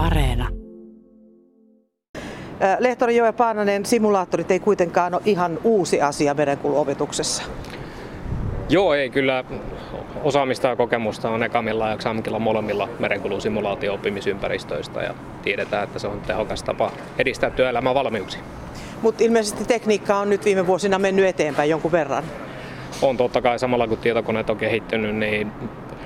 Areena. 0.00 0.48
Lehtori 2.78 3.16
Joe 3.16 3.32
Paananen, 3.32 3.86
simulaattorit 3.86 4.50
ei 4.50 4.60
kuitenkaan 4.60 5.14
ole 5.14 5.22
ihan 5.24 5.58
uusi 5.64 6.02
asia 6.02 6.34
merenkuluopetuksessa. 6.34 7.42
Joo, 8.68 8.94
ei 8.94 9.10
kyllä 9.10 9.44
osaamista 10.22 10.68
ja 10.68 10.76
kokemusta 10.76 11.30
on 11.30 11.42
Ekamilla 11.42 11.88
ja 11.88 11.96
Xamkilla 11.96 12.38
molemmilla 12.38 12.88
merenkulusimulaatio-oppimisympäristöistä 12.98 15.02
ja 15.02 15.14
tiedetään, 15.42 15.84
että 15.84 15.98
se 15.98 16.06
on 16.06 16.20
tehokas 16.20 16.62
tapa 16.62 16.92
edistää 17.18 17.50
työelämän 17.50 17.94
valmiuksia. 17.94 18.40
Mutta 19.02 19.24
ilmeisesti 19.24 19.64
tekniikka 19.64 20.16
on 20.16 20.30
nyt 20.30 20.44
viime 20.44 20.66
vuosina 20.66 20.98
mennyt 20.98 21.24
eteenpäin 21.24 21.70
jonkun 21.70 21.92
verran. 21.92 22.24
On 23.02 23.16
totta 23.16 23.42
kai 23.42 23.58
samalla 23.58 23.88
kun 23.88 23.98
tietokoneet 23.98 24.50
on 24.50 24.56
kehittynyt, 24.56 25.16
niin 25.16 25.52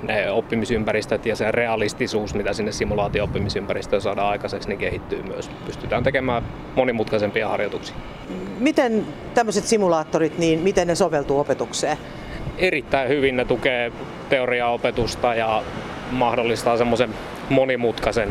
ne 0.07 0.30
oppimisympäristöt 0.30 1.27
ja 1.27 1.36
se 1.36 1.52
realistisuus, 1.52 2.34
mitä 2.34 2.53
sinne 2.53 2.73
simulaatio-oppimisympäristöön 2.73 4.03
saadaan 4.03 4.29
aikaiseksi, 4.29 4.68
niin 4.68 4.79
kehittyy 4.79 5.22
myös. 5.22 5.50
Pystytään 5.67 6.03
tekemään 6.03 6.43
monimutkaisempia 6.75 7.49
harjoituksia. 7.49 7.96
Miten 8.59 9.07
tämmöiset 9.35 9.64
simulaattorit, 9.64 10.39
niin 10.39 10.61
miten 10.61 10.86
ne 10.86 10.95
soveltuu 10.95 11.40
opetukseen? 11.40 11.96
Erittäin 12.59 13.09
hyvin 13.09 13.36
ne 13.36 13.45
tukee 13.45 13.93
teoriaopetusta 14.29 15.35
ja 15.35 15.62
mahdollistaa 16.11 16.76
semmoisen 16.76 17.11
monimutkaisen, 17.50 18.29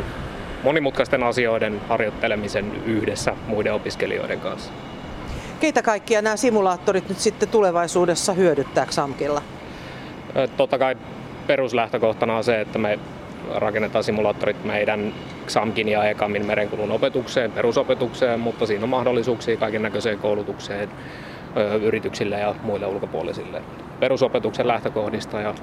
monimutkaisten 0.64 1.24
asioiden 1.24 1.82
harjoittelemisen 1.90 2.72
yhdessä 2.86 3.36
muiden 3.48 3.74
opiskelijoiden 3.74 4.40
kanssa. 4.40 4.72
Keitä 5.60 5.82
kaikkia 5.82 6.22
nämä 6.22 6.38
simulaattorit 6.38 7.10
nyt 7.10 7.20
sitten 7.20 7.50
tulevaisuudessa 7.50 8.34
hyödyttää 8.34 8.86
XAMKilla? 8.86 9.42
Totta 10.58 10.78
kai 10.78 10.96
peruslähtökohtana 11.48 12.38
on 12.38 12.44
se, 12.44 12.62
että 12.62 12.80
me 12.80 13.00
rakennetaan 13.56 14.04
simulaattorit 14.04 14.64
meidän 14.64 15.14
XAMKin 15.48 15.90
ja 15.90 16.10
EKAMin 16.10 16.46
merenkulun 16.46 16.92
opetukseen, 16.92 17.52
perusopetukseen, 17.52 18.40
mutta 18.40 18.66
siinä 18.66 18.84
on 18.84 18.90
mahdollisuuksia 18.90 19.58
kaiken 19.58 19.82
näköiseen 19.82 20.20
koulutukseen 20.20 20.90
yrityksille 21.82 22.40
ja 22.40 22.56
muille 22.64 22.86
ulkopuolisille. 22.86 23.62
Perusopetuksen 24.00 24.68
lähtökohdista 24.68 25.42
ja 25.42 25.54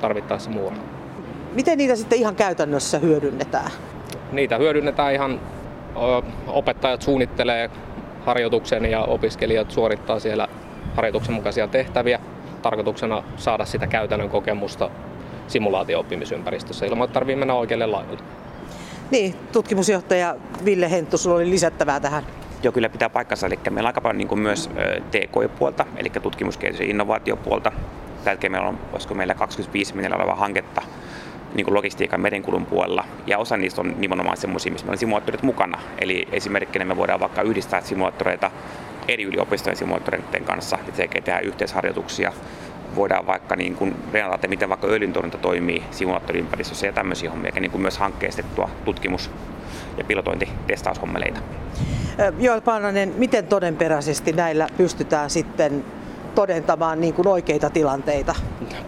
tarvittaessa 0.00 0.50
muualla. 0.50 0.78
Miten 1.54 1.78
niitä 1.78 1.96
sitten 1.96 2.18
ihan 2.18 2.36
käytännössä 2.36 2.98
hyödynnetään? 2.98 3.70
Niitä 4.32 4.58
hyödynnetään 4.58 5.14
ihan, 5.14 5.40
opettajat 6.46 7.02
suunnittelee 7.02 7.70
harjoituksen 8.24 8.90
ja 8.90 9.00
opiskelijat 9.00 9.70
suorittaa 9.70 10.18
siellä 10.18 10.48
harjoituksen 10.94 11.34
mukaisia 11.34 11.68
tehtäviä. 11.68 12.20
Tarkoituksena 12.62 13.22
saada 13.36 13.64
sitä 13.64 13.86
käytännön 13.86 14.30
kokemusta 14.30 14.90
simulaatio-oppimisympäristössä 15.48 16.86
ilman, 16.86 17.04
että 17.04 17.14
tarvitsee 17.14 17.36
mennä 17.36 17.54
oikealle 17.54 17.86
laivalle. 17.86 18.22
Niin, 19.10 19.34
tutkimusjohtaja 19.52 20.36
Ville 20.64 20.90
Henttu, 20.90 21.18
sulla 21.18 21.36
oli 21.36 21.50
lisättävää 21.50 22.00
tähän. 22.00 22.22
Joo, 22.62 22.72
kyllä 22.72 22.88
pitää 22.88 23.10
paikkansa. 23.10 23.46
Eli 23.46 23.58
meillä 23.70 23.80
on 23.80 23.86
aika 23.86 24.00
paljon 24.00 24.18
niin 24.18 24.28
kuin 24.28 24.38
myös 24.38 24.70
TK-puolta, 25.10 25.84
eli 25.96 26.12
tutkimuskehitys- 26.22 26.80
ja 26.80 26.86
innovaatiopuolta. 26.86 27.70
Tällä 27.70 28.30
hetkellä 28.30 28.52
meillä 28.52 28.68
on, 28.68 28.78
olisiko 28.92 29.14
meillä 29.14 29.34
25 29.34 29.94
miljoonaa 29.94 30.18
oleva 30.18 30.34
hanketta 30.34 30.82
niin 31.54 31.64
kuin 31.64 31.74
logistiikan 31.74 32.20
merenkulun 32.20 32.66
puolella. 32.66 33.04
Ja 33.26 33.38
osa 33.38 33.56
niistä 33.56 33.80
on 33.80 33.94
nimenomaan 33.98 34.36
semmoisia, 34.36 34.72
missä 34.72 34.86
meillä 34.86 34.94
on 34.94 34.98
simulaattorit 34.98 35.42
mukana. 35.42 35.78
Eli 35.98 36.28
esimerkkinä 36.32 36.84
me 36.84 36.96
voidaan 36.96 37.20
vaikka 37.20 37.42
yhdistää 37.42 37.80
simulaattoreita 37.80 38.50
eri 39.08 39.24
yliopistojen 39.24 39.76
simulaattoreiden 39.76 40.44
kanssa, 40.44 40.78
että 40.88 40.96
se 40.96 41.08
tehdään 41.08 41.44
yhteisharjoituksia. 41.44 42.32
Voidaan 42.94 43.26
vaikka 43.26 43.56
niin 43.56 43.74
kuin 43.74 43.96
että 44.34 44.48
miten 44.48 44.68
vaikka 44.68 44.86
öljyntorjunta 44.86 45.38
toimii 45.38 45.82
simulaattoriympäristössä 45.90 46.86
ja 46.86 46.92
tämmöisiä 46.92 47.30
hommia, 47.30 47.52
niin 47.60 47.70
kuin 47.70 47.82
myös 47.82 47.98
hankkeistettua 47.98 48.70
tutkimus- 48.84 49.30
ja 49.98 50.04
pilotointi 50.04 50.48
testaushommeleitta. 50.66 51.40
Joel 52.38 52.60
Paananen, 52.60 53.14
miten 53.16 53.46
todenperäisesti 53.46 54.32
näillä 54.32 54.66
pystytään 54.76 55.30
sitten 55.30 55.84
todentamaan 56.34 57.00
niin 57.00 57.14
kuin 57.14 57.28
oikeita 57.28 57.70
tilanteita? 57.70 58.34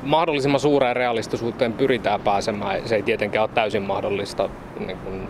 Mahdollisimman 0.02 0.60
suureen 0.60 0.96
realistisuuteen 0.96 1.72
pyritään 1.72 2.20
pääsemään. 2.20 2.88
Se 2.88 2.96
ei 2.96 3.02
tietenkään 3.02 3.42
ole 3.42 3.50
täysin 3.54 3.82
mahdollista. 3.82 4.48
Niin 4.86 4.98
kuin 4.98 5.28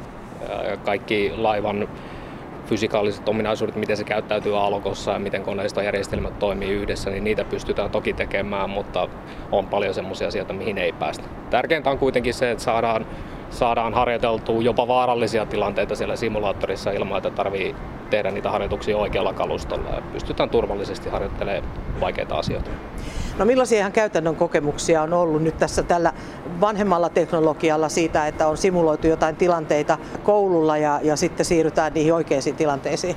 kaikki 0.84 1.33
laivan 1.37 1.89
fysikaaliset 2.69 3.29
ominaisuudet, 3.29 3.77
miten 3.77 3.97
se 3.97 4.05
käyttäytyy 4.05 4.59
alkossa 4.59 5.12
ja 5.12 5.19
miten 5.19 5.43
koneistojärjestelmät 5.43 6.39
toimii 6.39 6.71
yhdessä, 6.71 7.11
niin 7.11 7.25
niitä 7.25 7.45
pystytään 7.45 7.91
toki 7.91 8.12
tekemään, 8.12 8.71
mutta 8.71 9.09
on 9.53 9.67
paljon 9.67 9.95
semmoisia 9.95 10.29
asioita, 10.29 10.53
mihin 10.53 10.78
ei 10.78 10.93
päästä. 10.93 11.25
Tärkeintä 11.51 11.91
on 11.91 11.99
kuitenkin 11.99 12.34
se, 12.34 12.51
että 12.51 12.65
saadaan, 12.65 13.07
saadaan 13.50 13.94
harjoiteltua 13.94 14.62
jopa 14.62 14.88
vaarallisia 14.88 15.47
tilanteita 15.47 15.97
siellä 15.97 16.16
simulaattorissa 16.16 16.91
ilman, 16.91 17.19
että 17.19 17.31
tarvii 17.31 17.75
tehdä 18.10 18.31
niitä 18.31 18.50
harjoituksia 18.50 18.98
oikealla 18.98 19.32
kalustolla 19.32 19.88
ja 19.91 20.03
pystytään 20.12 20.50
turvallisesti 20.50 21.10
harjoittelemaan 21.10 21.72
vaikeita 22.00 22.38
asioita. 22.38 22.70
No 23.38 23.44
millaisia 23.44 23.78
ihan 23.78 23.92
käytännön 23.92 24.36
kokemuksia 24.36 25.03
on 25.03 25.12
ollut 25.12 25.42
nyt 25.42 25.59
tässä 25.59 25.82
tällä 25.82 26.12
vanhemmalla 26.60 27.09
teknologialla 27.09 27.88
siitä, 27.88 28.26
että 28.26 28.48
on 28.48 28.56
simuloitu 28.56 29.06
jotain 29.06 29.36
tilanteita 29.36 29.98
koululla 30.22 30.76
ja, 30.76 31.00
ja 31.03 31.16
sitten 31.16 31.47
siirrytään 31.47 31.92
niihin 31.92 32.15
oikeisiin 32.15 32.56
tilanteisiin? 32.56 33.16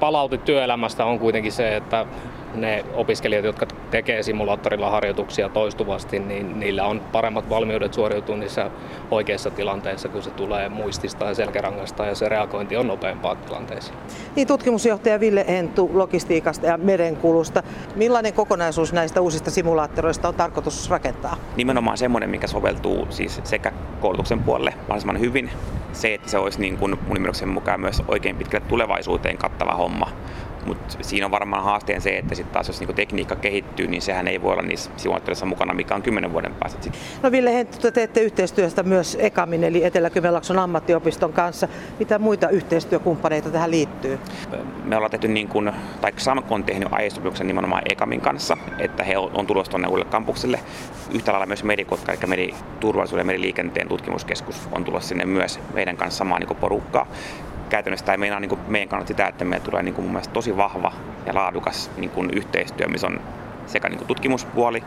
Palaute 0.00 0.38
työelämästä 0.38 1.04
on 1.04 1.18
kuitenkin 1.18 1.52
se, 1.52 1.76
että 1.76 2.06
ne 2.54 2.84
opiskelijat, 2.94 3.44
jotka 3.44 3.66
tekee 3.90 4.22
simulaattorilla 4.22 4.90
harjoituksia 4.90 5.48
toistuvasti, 5.48 6.18
niin 6.18 6.60
niillä 6.60 6.84
on 6.84 7.00
paremmat 7.00 7.50
valmiudet 7.50 7.94
suoriutua 7.94 8.36
niissä 8.36 8.70
oikeissa 9.10 9.50
tilanteissa, 9.50 10.08
kun 10.08 10.22
se 10.22 10.30
tulee 10.30 10.68
muistista 10.68 11.24
ja 11.24 11.34
selkärangasta 11.34 12.06
ja 12.06 12.14
se 12.14 12.28
reagointi 12.28 12.76
on 12.76 12.86
nopeampaa 12.86 13.34
tilanteisiin. 13.34 13.96
Niin, 14.36 14.48
tutkimusjohtaja 14.48 15.20
Ville 15.20 15.44
Entu 15.48 15.90
logistiikasta 15.94 16.66
ja 16.66 16.76
merenkulusta. 16.76 17.62
Millainen 17.96 18.32
kokonaisuus 18.32 18.92
näistä 18.92 19.20
uusista 19.20 19.50
simulaattoreista 19.50 20.28
on 20.28 20.34
tarkoitus 20.34 20.90
rakentaa? 20.90 21.36
Nimenomaan 21.56 21.98
semmoinen, 21.98 22.30
mikä 22.30 22.46
soveltuu 22.46 23.06
siis 23.10 23.40
sekä 23.44 23.72
koulutuksen 24.00 24.42
puolelle 24.42 24.74
mahdollisimman 24.78 25.20
hyvin. 25.20 25.50
Se, 25.92 26.14
että 26.14 26.30
se 26.30 26.38
olisi 26.38 26.60
niin 26.60 26.78
kuin 26.78 26.98
mun 27.08 27.18
mukaan 27.46 27.80
myös 27.80 28.02
oikein 28.08 28.36
pitkälle 28.36 28.66
tulevaisuuteen 28.68 29.38
kattava 29.38 29.74
homma 29.74 30.10
mutta 30.68 30.96
siinä 31.00 31.26
on 31.26 31.30
varmaan 31.30 31.64
haasteen 31.64 32.00
se, 32.00 32.18
että 32.18 32.34
sitten 32.34 32.52
taas 32.52 32.68
jos 32.68 32.80
niinku 32.80 32.92
tekniikka 32.92 33.36
kehittyy, 33.36 33.86
niin 33.86 34.02
sehän 34.02 34.28
ei 34.28 34.42
voi 34.42 34.52
olla 34.52 34.62
niissä 34.62 34.90
simulaattoreissa 34.96 35.46
mukana, 35.46 35.74
mikä 35.74 35.94
on 35.94 36.02
kymmenen 36.02 36.32
vuoden 36.32 36.54
päästä. 36.54 36.90
No 37.22 37.30
Ville 37.30 37.54
Henttu, 37.54 37.78
te 37.78 37.90
teette 37.90 38.20
yhteistyöstä 38.20 38.82
myös 38.82 39.16
EKAMin 39.20 39.64
eli 39.64 39.84
Etelä-Kymenlaakson 39.84 40.58
ammattiopiston 40.58 41.32
kanssa. 41.32 41.68
Mitä 41.98 42.18
muita 42.18 42.48
yhteistyökumppaneita 42.48 43.50
tähän 43.50 43.70
liittyy? 43.70 44.18
Me 44.84 44.96
ollaan 44.96 45.10
tehty 45.10 45.28
niin 45.28 45.48
kuin, 45.48 45.72
tai 46.00 46.12
SAMK 46.16 46.52
on 46.52 46.64
tehnyt 46.64 46.88
aiesopimuksen 46.92 47.46
nimenomaan 47.46 47.82
EKAMin 47.90 48.20
kanssa, 48.20 48.56
että 48.78 49.04
he 49.04 49.18
on 49.18 49.46
tulossa 49.46 49.70
tuonne 49.70 49.88
uudelle 49.88 50.10
kampukselle. 50.10 50.60
Yhtä 51.14 51.32
lailla 51.32 51.46
myös 51.46 51.64
Merikotka, 51.64 52.12
eli 52.12 52.20
meriturvallisuuden 52.26 53.20
ja 53.20 53.26
meriliikenteen 53.26 53.88
tutkimuskeskus 53.88 54.68
on 54.72 54.84
tulossa 54.84 55.08
sinne 55.08 55.24
myös 55.24 55.60
meidän 55.74 55.96
kanssa 55.96 56.18
samaan 56.18 56.40
niin 56.40 56.56
porukkaa 56.56 57.06
käytännössä 57.68 58.06
tämä 58.06 58.16
meinaa 58.16 58.40
niin 58.40 58.48
kuin 58.48 58.60
meidän 58.68 58.88
kannalta 58.88 59.08
sitä, 59.08 59.26
että 59.26 59.44
meillä 59.44 59.64
tulee 59.64 59.82
niin 59.82 59.94
kuin 59.94 60.04
mun 60.04 60.12
mielestä 60.12 60.32
tosi 60.32 60.56
vahva 60.56 60.92
ja 61.26 61.34
laadukas 61.34 61.90
niin 61.96 62.10
kuin 62.10 62.30
yhteistyö, 62.30 62.88
missä 62.88 63.06
on 63.06 63.20
sekä 63.66 63.88
niin 63.88 63.98
kuin 63.98 64.08
tutkimuspuoli, 64.08 64.82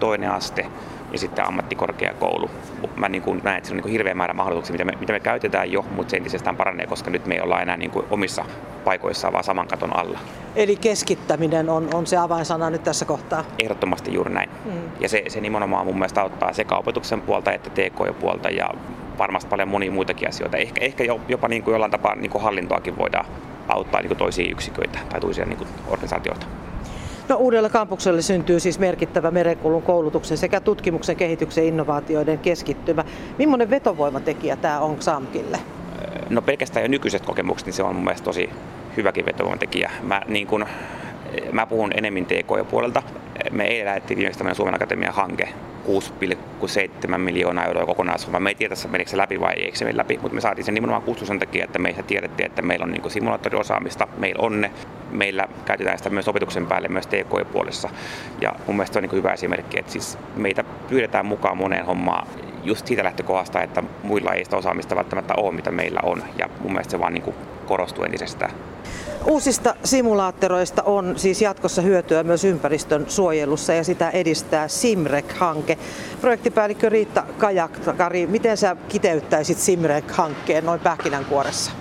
toinen 0.00 0.30
aste 0.30 0.66
ja 1.12 1.18
sitten 1.18 1.46
ammattikorkeakoulu. 1.46 2.50
Mä 2.96 3.08
niin 3.08 3.22
kuin 3.22 3.40
näen, 3.44 3.56
että 3.56 3.68
se 3.68 3.72
on 3.72 3.76
niin 3.76 3.82
kuin 3.82 3.92
hirveä 3.92 4.14
määrä 4.14 4.34
mahdollisuuksia, 4.34 4.74
mitä 4.74 4.84
me, 4.84 4.92
mitä 5.00 5.12
me 5.12 5.20
käytetään 5.20 5.72
jo, 5.72 5.84
mutta 5.96 6.10
se 6.10 6.16
entisestään 6.16 6.56
paranee, 6.56 6.86
koska 6.86 7.10
nyt 7.10 7.26
me 7.26 7.34
ei 7.34 7.40
olla 7.40 7.60
enää 7.60 7.76
niin 7.76 7.90
kuin 7.90 8.06
omissa 8.10 8.44
paikoissa, 8.84 9.32
vaan 9.32 9.44
saman 9.44 9.68
katon 9.68 9.96
alla. 9.96 10.18
Eli 10.56 10.76
keskittäminen 10.76 11.68
on, 11.68 11.88
on 11.94 12.06
se 12.06 12.16
avainsana 12.16 12.70
nyt 12.70 12.82
tässä 12.82 13.04
kohtaa? 13.04 13.44
Ehdottomasti 13.58 14.14
juuri 14.14 14.34
näin. 14.34 14.50
Mm. 14.64 14.72
Ja 15.00 15.08
se, 15.08 15.24
se 15.28 15.40
nimenomaan 15.40 15.86
mun 15.86 15.94
mielestä 15.94 16.22
auttaa 16.22 16.52
sekä 16.52 16.76
opetuksen 16.76 17.20
puolta 17.20 17.52
että 17.52 17.70
TK-puolta 17.70 18.50
ja 18.50 18.70
varmasti 19.20 19.50
paljon 19.50 19.68
monia 19.68 19.90
muitakin 19.90 20.28
asioita. 20.28 20.56
Ehkä, 20.56 20.84
ehkä 20.84 21.04
jopa 21.28 21.48
niin 21.48 21.62
kuin 21.62 21.72
jollain 21.72 21.90
tapaa 21.92 22.14
niin 22.14 22.30
kuin 22.30 22.42
hallintoakin 22.42 22.98
voidaan 22.98 23.26
auttaa 23.68 24.00
niin 24.00 24.08
kuin 24.08 24.18
toisia 24.18 24.50
yksiköitä 24.50 24.98
tai 25.08 25.20
toisia 25.20 25.44
niin 25.44 25.58
kuin 25.58 25.68
organisaatioita. 25.88 26.46
No, 27.28 27.36
uudella 27.36 27.68
kampuksella 27.68 28.22
syntyy 28.22 28.60
siis 28.60 28.78
merkittävä 28.78 29.30
merenkulun 29.30 29.82
koulutuksen 29.82 30.38
sekä 30.38 30.60
tutkimuksen, 30.60 31.16
kehityksen 31.16 31.64
ja 31.64 31.68
innovaatioiden 31.68 32.38
keskittymä. 32.38 33.04
Millainen 33.38 33.70
vetovoimatekijä 33.70 34.56
tämä 34.56 34.80
on 34.80 34.96
XAMKille? 34.96 35.58
No 36.30 36.42
pelkästään 36.42 36.84
jo 36.84 36.88
nykyiset 36.88 37.26
kokemukset, 37.26 37.66
niin 37.66 37.74
se 37.74 37.82
on 37.82 37.94
mun 37.94 38.04
mielestä 38.04 38.24
tosi 38.24 38.50
hyväkin 38.96 39.26
vetovoimatekijä. 39.26 39.90
Mä, 40.02 40.22
niin 40.28 40.46
kun, 40.46 40.66
mä 41.52 41.66
puhun 41.66 41.90
enemmän 41.94 42.26
TK-puolelta. 42.26 43.02
Me 43.50 43.64
eilen 43.64 43.86
lähdettiin 43.86 44.18
viimeksi 44.18 44.44
Suomen 44.52 44.74
Akatemian 44.74 45.14
hanke, 45.14 45.48
6,7 45.86 47.18
miljoonaa 47.18 47.64
euroa 47.64 47.86
kokonaisuus. 47.86 48.38
Me 48.38 48.50
ei 48.50 48.54
tiedä, 48.54 48.74
menikö 48.90 49.10
se 49.10 49.16
läpi 49.16 49.40
vai 49.40 49.54
eikö 49.56 49.76
se 49.76 49.84
mene 49.84 49.96
läpi, 49.96 50.18
mutta 50.22 50.34
me 50.34 50.40
saatiin 50.40 50.64
sen 50.64 50.74
nimenomaan 50.74 51.02
kutsu 51.02 51.26
sen 51.26 51.38
takia, 51.38 51.64
että 51.64 51.78
meistä 51.78 52.02
tiedettiin, 52.02 52.46
että 52.46 52.62
meillä 52.62 52.84
on 52.84 52.90
niin 52.90 53.10
simulaattoriosaamista, 53.10 54.08
meillä 54.18 54.42
on 54.42 54.60
ne, 54.60 54.70
meillä 55.10 55.48
käytetään 55.64 55.98
sitä 55.98 56.10
myös 56.10 56.28
opetuksen 56.28 56.66
päälle 56.66 56.88
myös 56.88 57.06
TK-puolessa. 57.06 57.88
Ja 58.40 58.52
mun 58.66 58.76
mielestä 58.76 58.92
se 58.92 58.98
on 58.98 59.02
niin 59.02 59.12
hyvä 59.12 59.32
esimerkki, 59.32 59.78
että 59.78 59.92
siis 59.92 60.18
meitä 60.36 60.64
pyydetään 60.88 61.26
mukaan 61.26 61.56
moneen 61.56 61.86
hommaan 61.86 62.26
just 62.64 62.86
siitä 62.86 63.04
lähtökohdasta, 63.04 63.62
että 63.62 63.82
muilla 64.02 64.32
ei 64.32 64.44
sitä 64.44 64.56
osaamista 64.56 64.96
välttämättä 64.96 65.34
ole, 65.36 65.54
mitä 65.54 65.70
meillä 65.70 66.00
on. 66.02 66.22
Ja 66.38 66.48
mun 66.60 66.72
mielestä 66.72 66.90
se 66.90 67.00
vaan 67.00 67.14
niin 67.14 67.34
korostuu 67.66 68.04
entisestään. 68.04 68.52
Uusista 69.24 69.74
simulaattoreista 69.84 70.82
on 70.82 71.18
siis 71.18 71.42
jatkossa 71.42 71.82
hyötyä 71.82 72.22
myös 72.22 72.44
ympäristön 72.44 73.04
suojelussa 73.08 73.72
ja 73.72 73.84
sitä 73.84 74.10
edistää 74.10 74.68
Simrek-hanke. 74.68 75.78
Projektipäällikkö 76.20 76.88
Riitta 76.88 77.24
Kajakari, 77.38 78.26
miten 78.26 78.56
sä 78.56 78.76
kiteyttäisit 78.88 79.58
Simrek-hankkeen 79.58 80.64
noin 80.64 80.80
pähkinänkuoressa? 80.80 81.72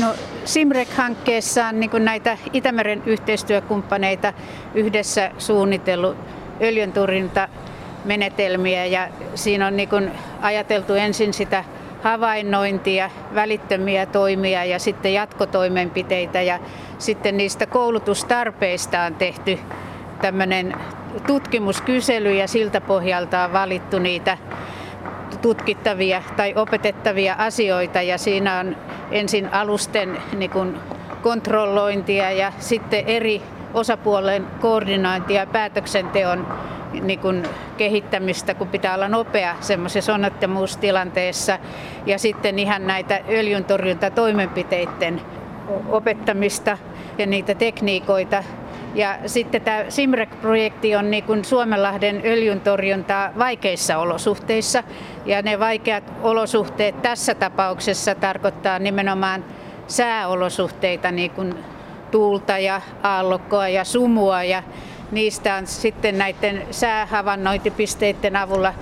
No, 0.00 0.14
Simrek-hankkeessa 0.44 1.66
on 1.66 1.80
niin 1.80 1.90
näitä 1.98 2.38
Itämeren 2.52 3.02
yhteistyökumppaneita 3.06 4.32
yhdessä 4.74 5.30
suunnitellut 5.38 6.16
öljynturinta 6.62 7.48
menetelmiä 8.06 8.86
ja 8.86 9.08
siinä 9.34 9.66
on 9.66 9.76
niin 9.76 10.10
ajateltu 10.40 10.94
ensin 10.94 11.34
sitä 11.34 11.64
havainnointia, 12.02 13.10
välittömiä 13.34 14.06
toimia 14.06 14.64
ja 14.64 14.78
sitten 14.78 15.14
jatkotoimenpiteitä 15.14 16.42
ja 16.42 16.58
sitten 16.98 17.36
niistä 17.36 17.66
koulutustarpeista 17.66 19.02
on 19.02 19.14
tehty 19.14 19.58
tämmöinen 20.20 20.74
tutkimuskysely 21.26 22.34
ja 22.34 22.48
siltä 22.48 22.80
pohjalta 22.80 23.44
on 23.44 23.52
valittu 23.52 23.98
niitä 23.98 24.38
tutkittavia 25.42 26.22
tai 26.36 26.54
opetettavia 26.56 27.34
asioita 27.38 28.02
ja 28.02 28.18
siinä 28.18 28.58
on 28.58 28.76
ensin 29.10 29.52
alusten 29.52 30.18
niin 30.36 30.50
kuin 30.50 30.76
kontrollointia 31.22 32.30
ja 32.30 32.52
sitten 32.58 33.04
eri 33.06 33.42
osapuolen 33.74 34.46
koordinointia 34.60 35.40
ja 35.40 35.46
päätöksenteon 35.46 36.46
niin 37.00 37.18
kuin 37.18 37.42
kehittämistä, 37.76 38.54
kun 38.54 38.68
pitää 38.68 38.94
olla 38.94 39.08
nopea 39.08 39.54
semmoisessa 39.60 40.14
onnettomuustilanteessa. 40.14 41.58
Ja 42.06 42.18
sitten 42.18 42.58
ihan 42.58 42.86
näitä 42.86 43.20
öljyntorjuntatoimenpiteiden 43.28 45.20
opettamista 45.88 46.78
ja 47.18 47.26
niitä 47.26 47.54
tekniikoita. 47.54 48.44
Ja 48.94 49.18
sitten 49.26 49.62
tämä 49.62 49.84
Simrek-projekti 49.88 50.96
on 50.96 51.10
niin 51.10 51.24
kuin 51.24 51.44
Suomenlahden 51.44 52.22
öljyntorjuntaa 52.24 53.30
vaikeissa 53.38 53.98
olosuhteissa. 53.98 54.82
Ja 55.26 55.42
ne 55.42 55.58
vaikeat 55.58 56.04
olosuhteet 56.22 57.02
tässä 57.02 57.34
tapauksessa 57.34 58.14
tarkoittaa 58.14 58.78
nimenomaan 58.78 59.44
sääolosuhteita, 59.86 61.10
niin 61.10 61.30
kuin 61.30 61.54
tuulta 62.10 62.58
ja 62.58 62.80
aallokkoa 63.02 63.68
ja 63.68 63.84
sumua. 63.84 64.42
Ja 64.42 64.62
niistä 65.10 65.54
on 65.54 65.66
sitten 65.66 66.18
näiden 66.18 66.62
säähavainnointipisteiden 66.70 68.36
avulla 68.36 68.74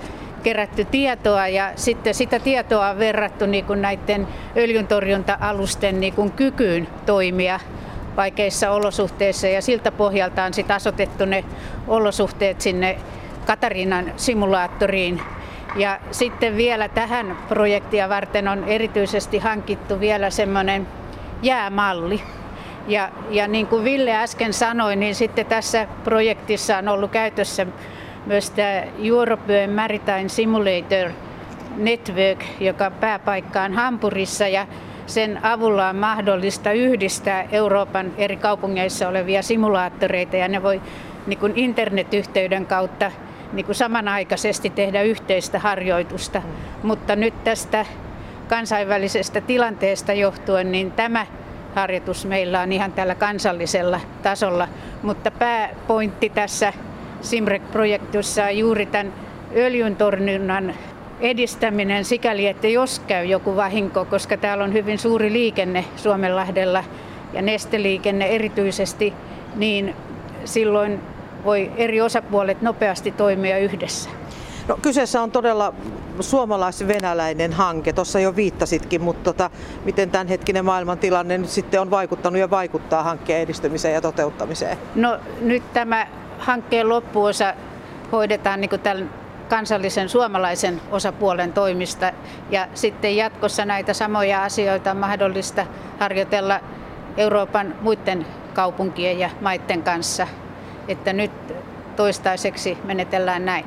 kerätty 0.43 0.85
tietoa 0.85 1.47
ja 1.47 1.71
sitten 1.75 2.13
sitä 2.13 2.39
tietoa 2.39 2.89
on 2.89 2.99
verrattu 2.99 3.45
niin 3.45 3.65
kuin 3.65 3.81
näiden 3.81 4.27
öljyntorjunta-alusten 4.57 5.99
niin 5.99 6.13
kuin 6.13 6.31
kykyyn 6.31 6.87
toimia 7.05 7.59
vaikeissa 8.17 8.71
olosuhteissa 8.71 9.47
ja 9.47 9.61
siltä 9.61 9.91
pohjalta 9.91 10.43
on 10.43 10.53
sitten 10.53 10.75
asotettu 10.75 11.25
ne 11.25 11.43
olosuhteet 11.87 12.61
sinne 12.61 12.97
Katarinan 13.45 14.11
simulaattoriin. 14.17 15.21
Ja 15.75 15.99
sitten 16.11 16.57
vielä 16.57 16.89
tähän 16.89 17.37
projektia 17.47 18.09
varten 18.09 18.47
on 18.47 18.63
erityisesti 18.63 19.37
hankittu 19.37 19.99
vielä 19.99 20.29
semmoinen 20.29 20.87
jäämalli, 21.41 22.21
ja, 22.87 23.09
ja 23.29 23.47
niin 23.47 23.67
kuin 23.67 23.83
Ville 23.83 24.15
äsken 24.15 24.53
sanoi, 24.53 24.95
niin 24.95 25.15
sitten 25.15 25.45
tässä 25.45 25.87
projektissa 26.03 26.77
on 26.77 26.87
ollut 26.87 27.11
käytössä 27.11 27.67
myös 28.25 28.49
tämä 28.49 28.83
European 29.03 29.69
Maritime 29.69 30.29
Simulator 30.29 31.09
Network, 31.77 32.43
joka 32.59 32.91
pääpaikka 32.91 33.61
on 33.61 33.73
Hampurissa 33.73 34.47
ja 34.47 34.67
sen 35.05 35.45
avulla 35.45 35.89
on 35.89 35.95
mahdollista 35.95 36.71
yhdistää 36.71 37.47
Euroopan 37.51 38.11
eri 38.17 38.35
kaupungeissa 38.35 39.09
olevia 39.09 39.41
simulaattoreita 39.41 40.35
ja 40.35 40.47
ne 40.47 40.63
voi 40.63 40.81
niin 41.27 41.39
kuin 41.39 41.53
internetyhteyden 41.55 42.65
kautta 42.65 43.11
niin 43.53 43.65
kuin 43.65 43.75
samanaikaisesti 43.75 44.69
tehdä 44.69 45.01
yhteistä 45.01 45.59
harjoitusta. 45.59 46.41
Mutta 46.83 47.15
nyt 47.15 47.43
tästä 47.43 47.85
kansainvälisestä 48.47 49.41
tilanteesta 49.41 50.13
johtuen, 50.13 50.71
niin 50.71 50.91
tämä 50.91 51.25
harjoitus 51.75 52.25
meillä 52.25 52.61
on 52.61 52.71
ihan 52.71 52.91
tällä 52.91 53.15
kansallisella 53.15 53.99
tasolla, 54.23 54.67
mutta 55.03 55.31
pääpointti 55.31 56.29
tässä 56.29 56.73
Simrek-projektissa 57.21 58.43
on 58.43 58.57
juuri 58.57 58.85
tämän 58.85 59.13
öljyntorjunnan 59.55 60.73
edistäminen 61.19 62.05
sikäli, 62.05 62.47
että 62.47 62.67
jos 62.67 62.99
käy 62.99 63.25
joku 63.25 63.55
vahinko, 63.55 64.05
koska 64.05 64.37
täällä 64.37 64.63
on 64.63 64.73
hyvin 64.73 64.99
suuri 64.99 65.33
liikenne 65.33 65.85
Suomenlahdella 65.95 66.83
ja 67.33 67.41
nesteliikenne 67.41 68.25
erityisesti, 68.25 69.13
niin 69.55 69.95
silloin 70.45 70.99
voi 71.43 71.71
eri 71.77 72.01
osapuolet 72.01 72.61
nopeasti 72.61 73.11
toimia 73.11 73.57
yhdessä. 73.57 74.09
No, 74.67 74.77
kyseessä 74.81 75.21
on 75.21 75.31
todella 75.31 75.73
suomalais-venäläinen 76.19 77.53
hanke. 77.53 77.93
Tuossa 77.93 78.19
jo 78.19 78.35
viittasitkin, 78.35 79.01
mutta 79.01 79.23
tota, 79.23 79.49
miten 79.85 80.11
tämänhetkinen 80.11 80.65
maailmantilanne 80.65 81.37
nyt 81.37 81.49
sitten 81.49 81.81
on 81.81 81.89
vaikuttanut 81.89 82.39
ja 82.39 82.49
vaikuttaa 82.49 83.03
hankkeen 83.03 83.41
edistymiseen 83.41 83.93
ja 83.93 84.01
toteuttamiseen? 84.01 84.77
No 84.95 85.19
nyt 85.41 85.73
tämä 85.73 86.07
hankkeen 86.39 86.89
loppuosa 86.89 87.53
hoidetaan 88.11 88.61
niin 88.61 88.79
tämän 88.83 89.09
kansallisen 89.49 90.09
suomalaisen 90.09 90.81
osapuolen 90.91 91.53
toimista 91.53 92.11
ja 92.49 92.67
sitten 92.73 93.15
jatkossa 93.15 93.65
näitä 93.65 93.93
samoja 93.93 94.43
asioita 94.43 94.91
on 94.91 94.97
mahdollista 94.97 95.65
harjoitella 95.99 96.59
Euroopan 97.17 97.75
muiden 97.81 98.25
kaupunkien 98.53 99.19
ja 99.19 99.29
maiden 99.41 99.83
kanssa. 99.83 100.27
Että 100.87 101.13
nyt 101.13 101.31
toistaiseksi 101.95 102.77
menetellään 102.83 103.45
näin. 103.45 103.65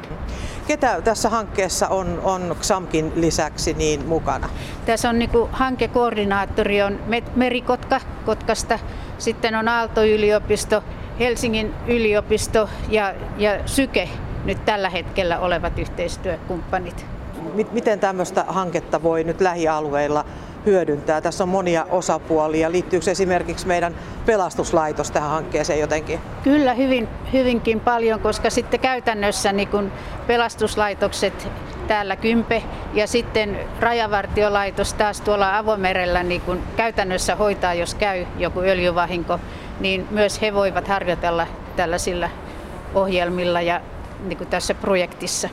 Ketä 0.69 1.01
tässä 1.05 1.29
hankkeessa 1.29 1.89
on, 1.89 2.21
on 2.25 2.57
XAMKin 2.61 3.13
lisäksi 3.15 3.73
niin 3.73 4.07
mukana? 4.07 4.49
Tässä 4.87 5.09
on 5.09 5.19
niin 5.19 5.31
hankekoordinaattori 5.51 6.83
on 6.83 6.99
Merikotka 7.37 8.01
Kotkasta, 8.27 8.79
sitten 9.19 9.55
on 9.55 9.69
Aalto-yliopisto, 9.69 10.83
Helsingin 11.19 11.75
yliopisto 11.87 12.69
ja, 12.89 13.15
ja 13.39 13.51
Syke 13.67 14.09
nyt 14.45 14.65
tällä 14.65 14.91
hetkellä 14.91 15.39
olevat 15.39 15.79
yhteistyökumppanit. 15.79 17.07
Miten 17.73 18.01
tämmöistä 18.01 18.45
hanketta 18.49 19.03
voi 19.03 19.25
nyt 19.25 19.41
lähialueilla 19.41 20.25
hyödyntää? 20.67 21.21
Tässä 21.21 21.45
on 21.45 21.49
monia 21.49 21.87
osapuolia. 21.91 22.73
Liittyykö 22.73 23.11
esimerkiksi 23.11 23.67
meidän 23.67 23.95
pelastuslaitos 24.27 25.11
tähän 25.11 25.31
hankkeeseen 25.31 25.81
jotenkin? 25.81 26.21
Kyllä 26.45 26.75
hyvin, 26.75 27.09
hyvinkin 27.33 27.81
paljon, 27.81 28.21
koska 28.21 28.51
sitten 28.51 28.81
käytännössä 28.81 29.53
niin 29.53 29.69
kun 29.69 29.93
pelastuslaitokset 30.29 31.49
täällä 31.87 32.17
Kympe 32.17 32.63
ja 32.95 33.07
sitten 33.07 33.59
rajavartiolaitos 33.81 34.95
taas 34.95 35.21
tuolla 35.21 35.59
avomerellä 35.59 36.23
niin 36.23 36.41
kun 36.41 36.63
käytännössä 36.77 37.37
hoitaa, 37.37 37.75
jos 37.75 37.95
käy 37.95 38.27
joku 38.39 38.61
öljyvahinko, 38.61 39.41
niin 39.81 40.07
myös 40.11 40.41
he 40.41 40.55
voivat 40.55 40.89
harjoitella 40.89 41.47
tällaisilla 41.77 42.31
ohjelmilla 42.95 43.61
ja 43.61 43.81
niin 44.21 44.39
kuin 44.39 44.51
tässä 44.51 44.75
projektissa. 44.75 45.49